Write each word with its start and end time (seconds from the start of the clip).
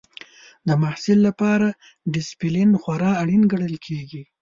د 0.67 0.69
محصل 0.81 1.19
لپاره 1.27 1.67
ډسپلین 2.13 2.69
خورا 2.81 3.11
اړین 3.21 3.43
ګڼل 3.51 3.75
کېږي. 3.85 4.23